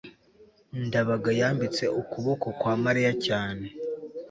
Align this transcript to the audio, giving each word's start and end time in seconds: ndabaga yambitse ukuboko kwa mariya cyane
ndabaga 0.85 1.29
yambitse 1.39 1.83
ukuboko 2.01 2.45
kwa 2.59 2.73
mariya 2.83 3.11
cyane 3.25 3.65